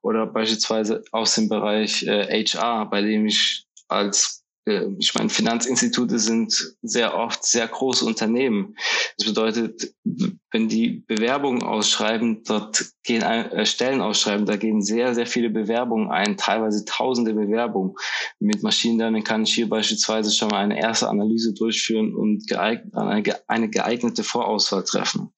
[0.00, 6.18] Oder beispielsweise aus dem Bereich äh, HR, bei dem ich als äh, ich meine, Finanzinstitute
[6.18, 8.76] sind sehr oft sehr große Unternehmen.
[9.16, 9.94] Das bedeutet,
[10.50, 16.10] wenn die Bewerbungen ausschreiben, dort gehen äh, Stellen ausschreiben, da gehen sehr, sehr viele Bewerbungen
[16.10, 17.94] ein, teilweise tausende Bewerbungen.
[18.38, 22.94] Mit Machine Learning kann ich hier beispielsweise schon mal eine erste Analyse durchführen und geeignet,
[23.46, 25.32] eine geeignete Vorauswahl treffen.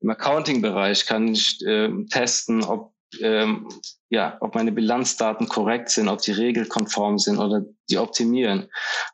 [0.00, 3.68] Im Accounting-Bereich kann ich äh, testen, ob ähm,
[4.10, 8.68] ja, ob meine Bilanzdaten korrekt sind, ob die regelkonform sind oder die optimieren.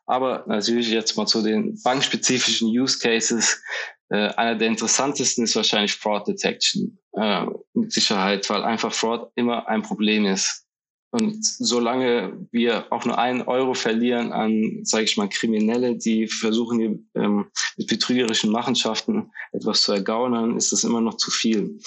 [0.05, 3.61] Aber natürlich jetzt mal zu den bankspezifischen Use Cases.
[4.09, 6.97] Äh, einer der interessantesten ist wahrscheinlich Fraud Detection.
[7.13, 10.65] Äh, mit Sicherheit, weil einfach Fraud immer ein Problem ist.
[11.11, 17.09] Und solange wir auch nur einen Euro verlieren an, sage ich mal, Kriminelle, die versuchen,
[17.15, 17.45] ähm,
[17.77, 21.79] mit betrügerischen Machenschaften etwas zu ergaunern, ist das immer noch zu viel.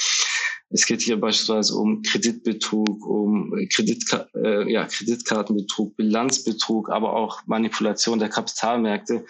[0.70, 8.18] Es geht hier beispielsweise um Kreditbetrug, um Kreditka äh, ja, Kreditkartenbetrug, Bilanzbetrug, aber auch Manipulation
[8.18, 9.26] der Kapitalmärkte.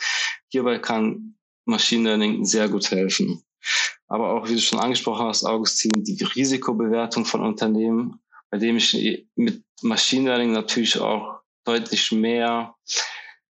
[0.49, 1.38] hierbei kann
[1.69, 3.43] Machine Learning sehr gut helfen.
[4.07, 9.27] Aber auch, wie du schon angesprochen hast, Augustin, die Risikobewertung von Unternehmen, bei dem ich
[9.37, 12.75] mit Machine Learning natürlich auch deutlich mehr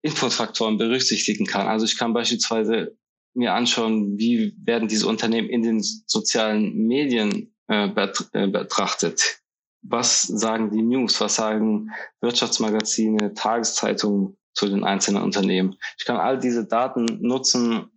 [0.02, 1.68] Inputfaktoren berücksichtigen kann.
[1.68, 2.98] Also ich kann beispielsweise
[3.36, 7.88] mir anschauen, wie werden diese Unternehmen in den sozialen Medien äh,
[8.34, 9.42] äh, betrachtet.
[9.82, 11.22] Was sagen die News?
[11.22, 11.92] Was sagen
[12.22, 15.76] Wirtschaftsmagazine, Tageszeitungen zu den einzelnen Unternehmen?
[15.98, 17.92] Ich kann all diese Daten nutzen,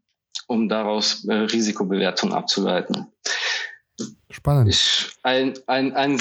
[0.48, 3.06] um daraus äh, Risikobewertung abzuleiten.
[4.30, 4.70] Spannend.
[4.70, 6.18] Ich, ein, ein, ein,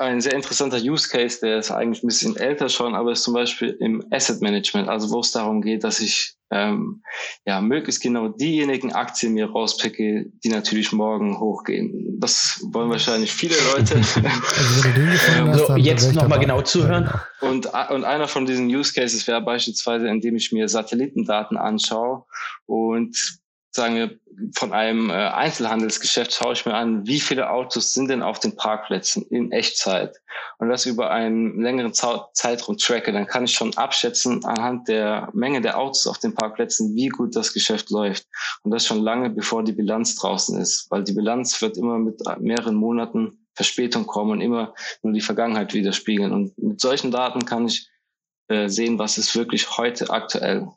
[0.00, 3.34] ein sehr interessanter Use Case, der ist eigentlich ein bisschen älter schon, aber ist zum
[3.34, 7.02] Beispiel im Asset Management, also wo es darum geht, dass ich ähm,
[7.46, 12.18] ja möglichst genau diejenigen Aktien mir rauspicke, die natürlich morgen hochgehen.
[12.18, 13.94] Das wollen wahrscheinlich viele Leute.
[13.96, 17.04] also wenn du den gefunden hast, so, jetzt nochmal genau zuhören.
[17.40, 17.52] Genau.
[17.52, 22.24] Und, und einer von diesen Use Cases wäre beispielsweise, indem ich mir Satellitendaten anschaue
[22.66, 23.39] und
[23.72, 24.18] sagen wir,
[24.54, 28.56] von einem äh, Einzelhandelsgeschäft schaue ich mir an, wie viele Autos sind denn auf den
[28.56, 30.16] Parkplätzen in Echtzeit
[30.58, 35.60] und das über einen längeren Zeitraum tracke, dann kann ich schon abschätzen anhand der Menge
[35.60, 38.26] der Autos auf den Parkplätzen, wie gut das Geschäft läuft
[38.62, 42.20] und das schon lange bevor die Bilanz draußen ist, weil die Bilanz wird immer mit
[42.38, 47.66] mehreren Monaten Verspätung kommen und immer nur die Vergangenheit widerspiegeln und mit solchen Daten kann
[47.66, 47.88] ich
[48.48, 50.68] äh, sehen, was ist wirklich heute aktuell.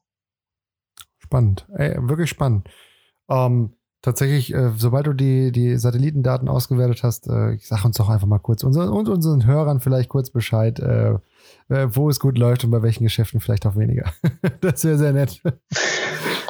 [1.18, 2.68] Spannend, Ey, wirklich spannend.
[3.30, 8.28] Ähm, tatsächlich, äh, sobald du die, die Satellitendaten ausgewertet hast, äh, sag uns doch einfach
[8.28, 11.14] mal kurz unser, und unseren Hörern vielleicht kurz Bescheid, äh,
[11.70, 14.14] äh wo es gut läuft und bei welchen Geschäften vielleicht auch weniger.
[14.62, 15.42] das wäre sehr nett.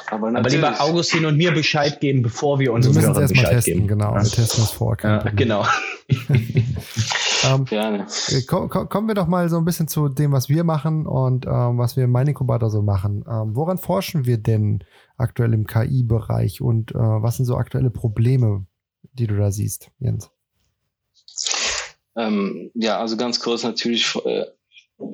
[0.09, 3.73] Aber, Aber, lieber Augustin und mir Bescheid geben, bevor wir unseren wir Hörern Bescheid testen,
[3.73, 3.87] geben.
[3.87, 4.97] Genau, wir testen das vor.
[5.01, 5.65] Ja, genau.
[7.43, 8.07] ähm, Gerne.
[8.29, 11.45] Äh, komm, kommen wir doch mal so ein bisschen zu dem, was wir machen und
[11.45, 13.23] ähm, was wir im Mind Incubator so machen.
[13.29, 14.83] Ähm, woran forschen wir denn
[15.17, 18.65] aktuell im KI-Bereich und äh, was sind so aktuelle Probleme,
[19.13, 20.31] die du da siehst, Jens?
[22.15, 24.45] Ähm, ja, also ganz kurz natürlich, äh,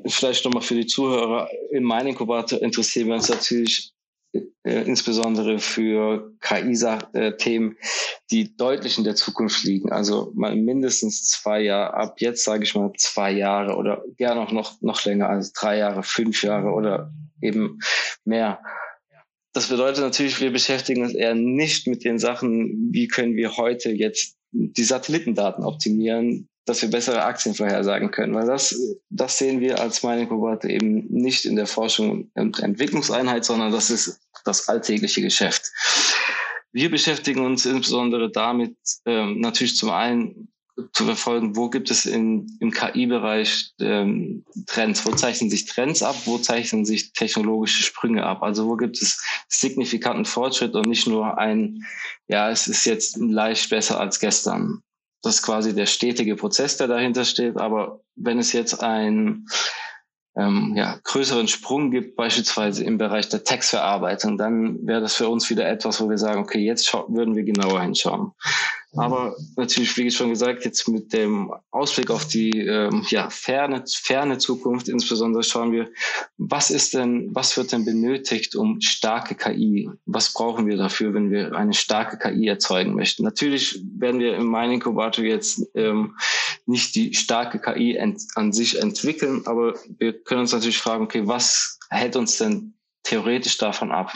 [0.07, 3.93] vielleicht nochmal für die Zuhörer, im Mind Incubator interessieren wir uns natürlich
[4.33, 7.77] äh, insbesondere für KI-Themen,
[8.29, 9.91] die deutlich in der Zukunft liegen.
[9.91, 14.51] Also mal mindestens zwei Jahre, ab jetzt sage ich mal zwei Jahre oder gerne auch
[14.51, 17.11] noch, noch länger, also drei Jahre, fünf Jahre oder
[17.41, 17.79] eben
[18.25, 18.61] mehr.
[19.53, 23.89] Das bedeutet natürlich, wir beschäftigen uns eher nicht mit den Sachen, wie können wir heute
[23.89, 28.35] jetzt die Satellitendaten optimieren, dass wir bessere Aktien vorhersagen können.
[28.35, 28.75] Weil das,
[29.09, 33.89] das sehen wir als Mining Cohorte eben nicht in der Forschung und Entwicklungseinheit, sondern das
[33.89, 35.71] ist das alltägliche Geschäft.
[36.71, 40.49] Wir beschäftigen uns insbesondere damit, ähm, natürlich zum einen
[40.93, 46.15] zu verfolgen, wo gibt es in, im KI-Bereich ähm, Trends, wo zeichnen sich Trends ab,
[46.25, 51.37] wo zeichnen sich technologische Sprünge ab, also wo gibt es signifikanten Fortschritt und nicht nur
[51.37, 51.83] ein,
[52.27, 54.83] ja, es ist jetzt leicht besser als gestern.
[55.21, 57.57] Das ist quasi der stetige Prozess, der dahinter steht.
[57.57, 59.45] Aber wenn es jetzt ein
[60.37, 65.49] ähm, ja, größeren Sprung gibt, beispielsweise im Bereich der Textverarbeitung, dann wäre das für uns
[65.49, 68.31] wieder etwas, wo wir sagen, okay, jetzt würden wir genauer hinschauen.
[68.95, 74.39] Aber natürlich, wie schon gesagt, jetzt mit dem Ausblick auf die ähm, ja, ferne, ferne
[74.39, 75.89] Zukunft, insbesondere schauen wir,
[76.37, 79.89] was ist denn, was wird denn benötigt, um starke KI?
[80.05, 83.23] Was brauchen wir dafür, wenn wir eine starke KI erzeugen möchten?
[83.23, 86.17] Natürlich werden wir im Mining Incubator jetzt ähm,
[86.65, 91.77] nicht die starke KI an sich entwickeln, aber wir können uns natürlich fragen, okay, was
[91.91, 92.73] hält uns denn
[93.03, 94.13] theoretisch davon ab?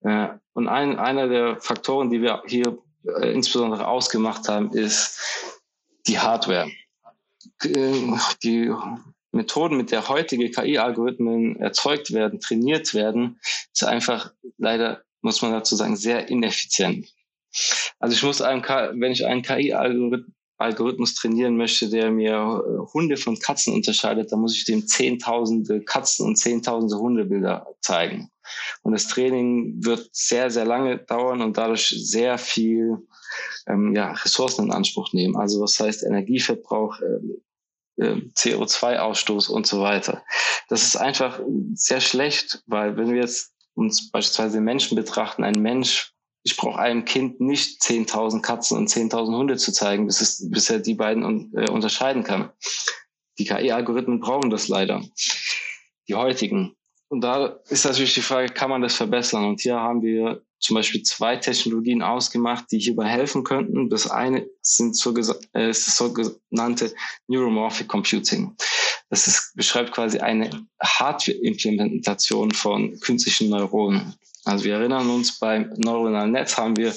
[0.00, 5.20] Äh, und ein, einer der Faktoren, die wir hier äh, insbesondere ausgemacht haben, ist
[6.06, 6.70] die Hardware.
[7.62, 7.94] Äh,
[8.42, 8.72] die
[9.32, 13.40] Methoden, mit der heutige KI-Algorithmen erzeugt werden, trainiert werden,
[13.72, 17.12] ist einfach leider, muss man dazu sagen, sehr ineffizient.
[17.98, 23.38] Also ich muss einem, wenn ich einen KI-Algorithmus trainieren möchte, der mir äh, Hunde von
[23.38, 28.30] Katzen unterscheidet, dann muss ich dem zehntausende Katzen und zehntausende Hundebilder zeigen.
[28.82, 32.98] Und das Training wird sehr, sehr lange dauern und dadurch sehr viel
[33.66, 35.36] ähm, ja, Ressourcen in Anspruch nehmen.
[35.36, 37.42] Also was heißt Energieverbrauch, ähm,
[38.00, 40.22] ähm CO2-Ausstoß und so weiter.
[40.68, 41.40] Das ist einfach
[41.74, 47.04] sehr schlecht, weil wenn wir jetzt uns beispielsweise Menschen betrachten, ein Mensch, ich brauche einem
[47.04, 51.24] Kind nicht 10.000 Katzen und 10.000 Hunde zu zeigen, bis, es, bis er die beiden
[51.24, 52.50] un, äh, unterscheiden kann.
[53.38, 55.02] Die KI-Algorithmen brauchen das leider.
[56.08, 56.74] Die heutigen.
[57.08, 59.44] Und da ist natürlich die Frage, kann man das verbessern?
[59.46, 63.88] Und hier haben wir zum Beispiel zwei Technologien ausgemacht, die hierbei helfen könnten.
[63.88, 64.94] Das eine sind
[65.54, 66.92] äh, sogenannte
[67.28, 68.54] Neuromorphic Computing.
[69.08, 70.50] Das ist, beschreibt quasi eine
[70.82, 74.14] Hardware-Implementation von künstlichen Neuronen.
[74.44, 76.94] Also wir erinnern uns, beim neuronalen Netz haben wir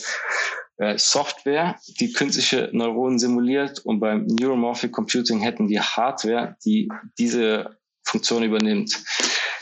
[0.78, 7.78] äh, Software, die künstliche Neuronen simuliert und beim Neuromorphic Computing hätten wir Hardware, die diese
[8.04, 9.02] Funktion übernimmt.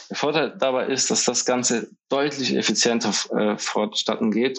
[0.10, 4.58] Der Vorteil dabei ist, dass das Ganze deutlich effizienter äh, fortstatten geht.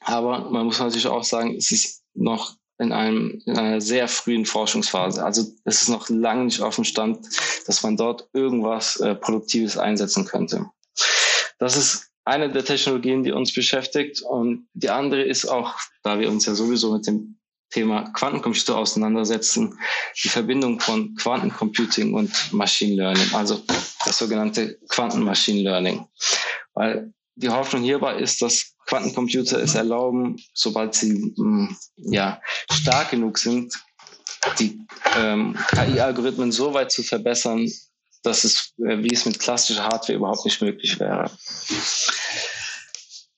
[0.00, 4.44] Aber man muss natürlich auch sagen, es ist noch in, einem, in einer sehr frühen
[4.44, 5.24] Forschungsphase.
[5.24, 7.26] Also es ist noch lange nicht auf dem Stand,
[7.66, 10.66] dass man dort irgendwas äh, Produktives einsetzen könnte.
[11.58, 14.22] Das ist eine der Technologien, die uns beschäftigt.
[14.22, 17.38] Und die andere ist auch, da wir uns ja sowieso mit dem
[17.74, 19.76] Thema Quantencomputer auseinandersetzen,
[20.22, 23.60] die Verbindung von Quantencomputing und Machine Learning, also
[24.04, 26.06] das sogenannte Quantenmachine Learning.
[26.74, 33.38] Weil die Hoffnung hierbei ist, dass Quantencomputer es erlauben, sobald sie mm, ja, stark genug
[33.38, 33.74] sind,
[34.60, 34.78] die
[35.16, 37.68] ähm, KI-Algorithmen so weit zu verbessern,
[38.22, 41.28] dass es, äh, wie es mit klassischer Hardware überhaupt nicht möglich wäre.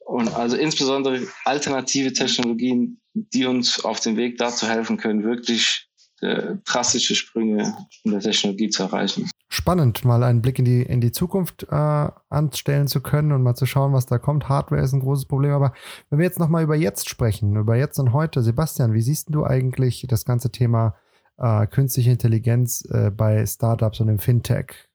[0.05, 5.89] Und also insbesondere alternative Technologien, die uns auf dem Weg dazu helfen können, wirklich
[6.21, 9.31] äh, drastische Sprünge in der Technologie zu erreichen.
[9.49, 13.55] Spannend, mal einen Blick in die, in die Zukunft äh, anstellen zu können und mal
[13.55, 14.49] zu schauen, was da kommt.
[14.49, 15.73] Hardware ist ein großes Problem, aber
[16.11, 19.45] wenn wir jetzt nochmal über jetzt sprechen, über jetzt und heute, Sebastian, wie siehst du
[19.45, 20.97] eigentlich das ganze Thema
[21.39, 24.89] äh, künstliche Intelligenz äh, bei Startups und im Fintech.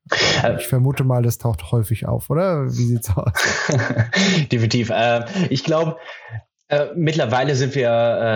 [0.44, 2.66] Äh, ich vermute mal, das taucht häufig auf, oder?
[2.66, 3.32] Wie sieht's aus?
[4.52, 4.90] Definitiv.
[4.90, 5.98] Äh, ich glaube,
[6.72, 7.90] äh, mittlerweile sind wir,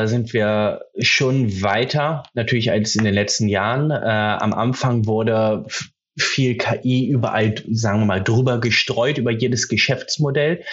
[0.03, 3.91] äh, sind wir schon weiter, natürlich als in den letzten Jahren.
[3.91, 5.65] Äh, am Anfang wurde
[6.17, 10.63] viel KI überall, sagen wir mal, drüber gestreut über jedes Geschäftsmodell.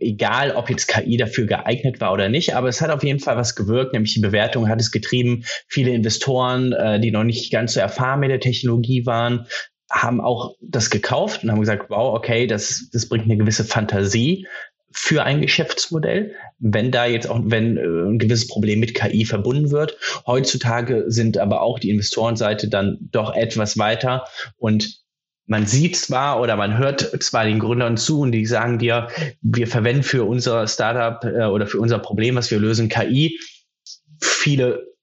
[0.00, 3.36] Egal, ob jetzt KI dafür geeignet war oder nicht, aber es hat auf jeden Fall
[3.36, 5.44] was gewirkt, nämlich die Bewertung hat es getrieben.
[5.68, 9.46] Viele Investoren, äh, die noch nicht ganz so erfahren mit der Technologie waren,
[9.88, 14.48] haben auch das gekauft und haben gesagt, wow, okay, das, das bringt eine gewisse Fantasie
[14.94, 19.70] für ein Geschäftsmodell, wenn da jetzt auch, wenn äh, ein gewisses Problem mit KI verbunden
[19.70, 19.98] wird.
[20.26, 24.24] Heutzutage sind aber auch die Investorenseite dann doch etwas weiter
[24.56, 25.02] und
[25.46, 29.08] man sieht zwar oder man hört zwar den Gründern zu und die sagen dir,
[29.42, 33.38] wir verwenden für unser Startup äh, oder für unser Problem, was wir lösen, KI.
[34.22, 34.93] Viele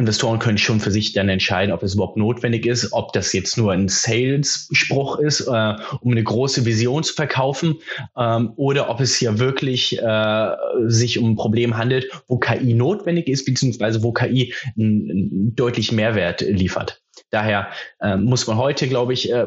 [0.00, 3.56] Investoren können schon für sich dann entscheiden, ob es überhaupt notwendig ist, ob das jetzt
[3.56, 7.78] nur ein Sales-Spruch ist, äh, um eine große Vision zu verkaufen,
[8.16, 10.50] ähm, oder ob es hier wirklich äh,
[10.86, 16.40] sich um ein Problem handelt, wo KI notwendig ist, beziehungsweise wo KI einen deutlich Mehrwert
[16.40, 17.00] liefert.
[17.30, 17.68] Daher
[18.00, 19.46] äh, muss man heute, glaube ich, äh,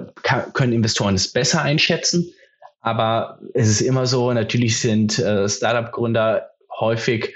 [0.53, 2.33] können Investoren es besser einschätzen.
[2.79, 7.35] Aber es ist immer so, natürlich sind äh, Startup-Gründer häufig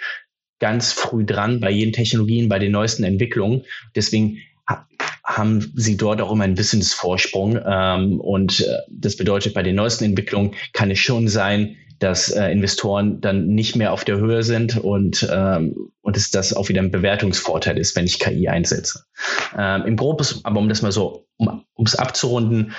[0.60, 3.64] ganz früh dran bei jeden Technologien, bei den neuesten Entwicklungen.
[3.96, 4.40] Deswegen
[5.28, 7.60] haben sie dort auch immer ein Wissensvorsprung.
[7.66, 12.50] Ähm, und äh, das bedeutet, bei den neuesten Entwicklungen kann es schon sein, dass äh,
[12.50, 16.82] Investoren dann nicht mehr auf der Höhe sind und, ähm, und es das auch wieder
[16.82, 19.04] ein Bewertungsvorteil ist, wenn ich KI einsetze.
[19.58, 22.74] Ähm, Im Groben, aber um das mal so, um es abzurunden,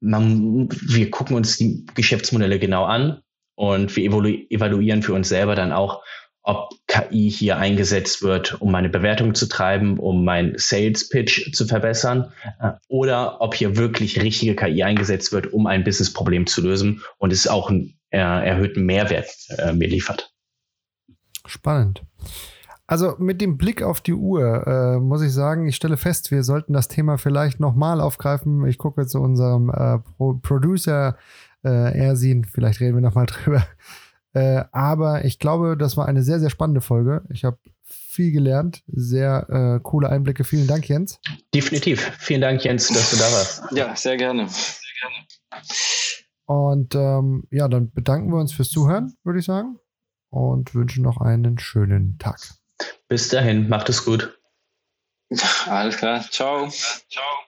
[0.00, 3.20] man, wir gucken uns die Geschäftsmodelle genau an
[3.54, 6.02] und wir evalu evaluieren für uns selber dann auch,
[6.42, 11.66] ob KI hier eingesetzt wird, um meine Bewertung zu treiben, um mein Sales Pitch zu
[11.66, 17.02] verbessern, äh, oder ob hier wirklich richtige KI eingesetzt wird, um ein Businessproblem zu lösen
[17.18, 20.32] und es auch einen äh, erhöhten Mehrwert äh, mir liefert.
[21.46, 22.02] Spannend.
[22.86, 26.42] Also mit dem Blick auf die Uhr äh, muss ich sagen, ich stelle fest, wir
[26.42, 28.66] sollten das Thema vielleicht nochmal aufgreifen.
[28.66, 31.18] Ich gucke zu unserem äh, Pro Producer
[31.62, 33.62] äh, Ersin, vielleicht reden wir nochmal drüber.
[34.34, 37.24] Äh, aber ich glaube, das war eine sehr, sehr spannende Folge.
[37.30, 40.44] Ich habe viel gelernt, sehr äh, coole Einblicke.
[40.44, 41.20] Vielen Dank, Jens.
[41.54, 42.12] Definitiv.
[42.18, 43.62] Vielen Dank, Jens, dass du da warst.
[43.72, 44.48] Ja, sehr gerne.
[44.48, 45.26] Sehr gerne.
[46.46, 49.78] Und ähm, ja, dann bedanken wir uns fürs Zuhören, würde ich sagen.
[50.30, 52.38] Und wünschen noch einen schönen Tag.
[53.08, 54.38] Bis dahin, macht es gut.
[55.66, 56.22] Alles klar.
[56.30, 56.68] Ciao.
[56.68, 57.47] Ciao.